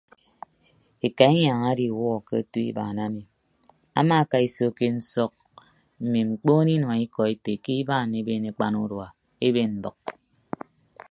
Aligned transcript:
Eka 1.07 1.25
inyañ 1.37 1.61
ediwuọ 1.73 2.17
ke 2.27 2.33
otu 2.41 2.59
ibaan 2.69 2.97
ami 3.07 3.23
amaakaiso 3.99 4.65
ke 4.77 4.85
nsọk 4.97 5.33
mme 6.01 6.19
mkpoon 6.29 6.67
inua 6.75 6.95
ikọ 7.05 7.21
ete 7.33 7.53
ke 7.63 7.71
ibaan 7.81 8.09
eben 8.19 8.43
akpan 8.51 8.73
udua 8.83 9.07
eben 9.47 9.71
mbʌk. 9.79 9.97